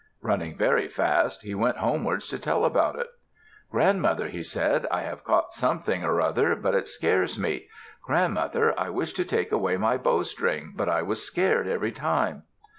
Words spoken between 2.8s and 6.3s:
it. "Grandmother," he said, "I have caught something or